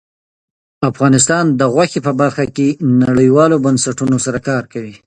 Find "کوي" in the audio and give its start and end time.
4.73-4.95